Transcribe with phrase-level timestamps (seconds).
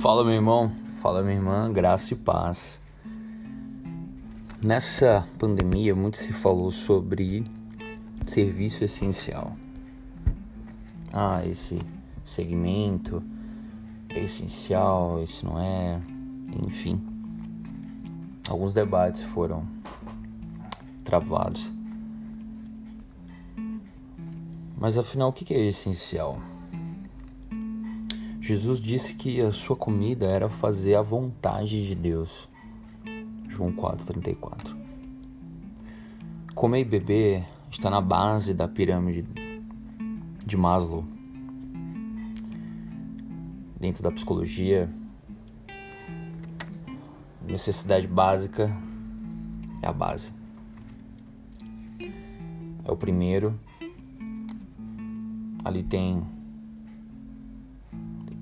[0.00, 0.70] Fala, meu irmão.
[1.00, 1.72] Fala, minha irmã.
[1.72, 2.82] Graça e paz.
[4.60, 7.44] Nessa pandemia, muito se falou sobre
[8.26, 9.56] serviço essencial.
[11.12, 11.78] Ah, esse
[12.22, 13.22] segmento
[14.10, 16.00] é essencial, esse não é.
[16.66, 17.00] Enfim.
[18.48, 19.66] Alguns debates foram
[21.02, 21.72] travados.
[24.76, 26.38] Mas afinal, o que é essencial?
[28.46, 32.46] Jesus disse que a sua comida era fazer a vontade de Deus.
[33.48, 34.76] João 4,34.
[36.54, 39.24] Comer e beber está na base da pirâmide
[40.44, 41.06] de Maslow.
[43.80, 44.90] Dentro da psicologia,
[47.46, 48.70] necessidade básica
[49.80, 50.34] é a base.
[52.84, 53.58] É o primeiro.
[55.64, 56.22] Ali tem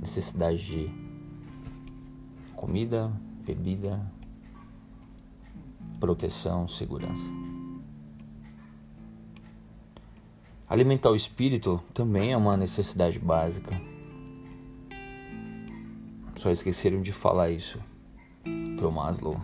[0.02, 0.91] necessidade de
[2.56, 3.12] comida,
[3.47, 4.05] bebida,
[6.00, 7.31] proteção, segurança.
[10.69, 13.81] Alimentar o espírito também é uma necessidade básica.
[16.34, 17.78] Só esqueceram de falar isso
[18.77, 19.41] pro Maslow.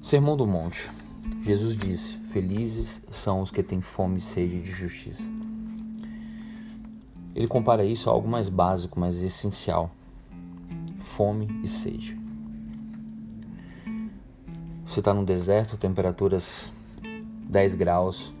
[0.00, 0.88] Sermão do Monte.
[1.42, 5.28] Jesus disse: Felizes são os que têm fome e sede de justiça.
[7.36, 9.90] Ele compara isso a algo mais básico, mais essencial:
[10.98, 12.18] fome e sede.
[14.86, 16.72] Você está no deserto, temperaturas
[17.50, 18.32] 10 graus,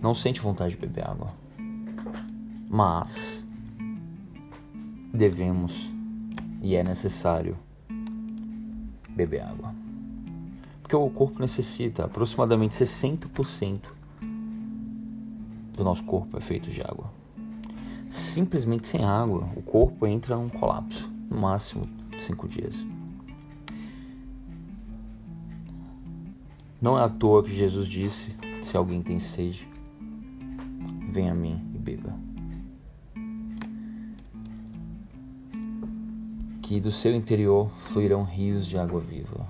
[0.00, 1.30] não sente vontade de beber água,
[2.70, 3.48] mas
[5.12, 5.92] devemos
[6.62, 7.58] e é necessário
[9.08, 9.74] beber água.
[10.82, 13.97] Porque o corpo necessita aproximadamente 60%
[15.78, 17.10] do nosso corpo é feito de água.
[18.10, 22.84] Simplesmente sem água, o corpo entra num colapso, no máximo cinco dias.
[26.80, 29.68] Não é à toa que Jesus disse: se alguém tem sede,
[31.08, 32.14] venha a mim e beba.
[36.62, 39.46] Que do seu interior fluirão rios de água viva.